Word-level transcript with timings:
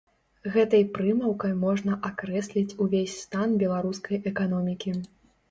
Гэтай 0.53 0.85
прымаўкай 0.95 1.53
можна 1.65 1.97
акрэсліць 2.09 2.77
увесь 2.87 3.19
стан 3.27 3.55
беларускай 3.67 4.23
эканомікі. 4.33 4.97